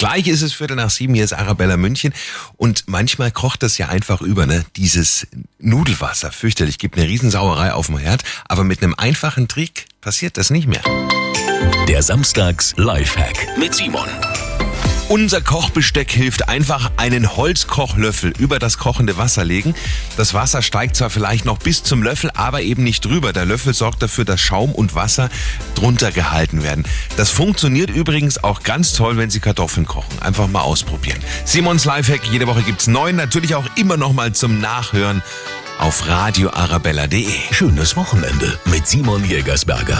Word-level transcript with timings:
Gleich 0.00 0.28
ist 0.28 0.40
es 0.40 0.54
Viertel 0.54 0.76
nach 0.76 0.88
sieben, 0.88 1.12
hier 1.12 1.24
ist 1.24 1.34
Arabella 1.34 1.76
München 1.76 2.14
und 2.56 2.84
manchmal 2.86 3.30
kocht 3.30 3.62
das 3.62 3.76
ja 3.76 3.90
einfach 3.90 4.22
über, 4.22 4.46
ne? 4.46 4.64
Dieses 4.76 5.26
Nudelwasser, 5.58 6.32
fürchterlich, 6.32 6.78
gibt 6.78 6.96
eine 6.96 7.06
Riesensauerei 7.06 7.74
auf 7.74 7.88
dem 7.88 7.98
Herd, 7.98 8.24
aber 8.48 8.64
mit 8.64 8.82
einem 8.82 8.94
einfachen 8.94 9.46
Trick 9.46 9.84
passiert 10.00 10.38
das 10.38 10.48
nicht 10.48 10.66
mehr. 10.66 10.80
Der 11.86 12.02
Samstags 12.02 12.72
Lifehack 12.78 13.58
mit 13.58 13.74
Simon. 13.74 14.08
Unser 15.10 15.40
Kochbesteck 15.40 16.12
hilft 16.12 16.48
einfach 16.48 16.92
einen 16.96 17.36
Holzkochlöffel 17.36 18.32
über 18.38 18.60
das 18.60 18.78
kochende 18.78 19.16
Wasser 19.16 19.44
legen. 19.44 19.74
Das 20.16 20.34
Wasser 20.34 20.62
steigt 20.62 20.94
zwar 20.94 21.10
vielleicht 21.10 21.44
noch 21.44 21.58
bis 21.58 21.82
zum 21.82 22.04
Löffel, 22.04 22.30
aber 22.34 22.62
eben 22.62 22.84
nicht 22.84 23.04
drüber. 23.04 23.32
Der 23.32 23.44
Löffel 23.44 23.74
sorgt 23.74 24.04
dafür, 24.04 24.24
dass 24.24 24.40
Schaum 24.40 24.70
und 24.70 24.94
Wasser 24.94 25.28
drunter 25.74 26.12
gehalten 26.12 26.62
werden. 26.62 26.84
Das 27.16 27.30
funktioniert 27.30 27.90
übrigens 27.90 28.44
auch 28.44 28.62
ganz 28.62 28.92
toll, 28.92 29.16
wenn 29.16 29.30
Sie 29.30 29.40
Kartoffeln 29.40 29.84
kochen. 29.84 30.16
Einfach 30.20 30.46
mal 30.46 30.60
ausprobieren. 30.60 31.18
Simons 31.44 31.84
Lifehack, 31.86 32.26
jede 32.30 32.46
Woche 32.46 32.62
gibt's 32.62 32.86
neun, 32.86 33.16
natürlich 33.16 33.56
auch 33.56 33.66
immer 33.74 33.96
noch 33.96 34.12
mal 34.12 34.30
zum 34.30 34.60
Nachhören 34.60 35.24
auf 35.80 36.06
radioarabella.de. 36.06 37.26
Schönes 37.50 37.96
Wochenende 37.96 38.56
mit 38.66 38.86
Simon 38.86 39.24
Jägersberger. 39.24 39.98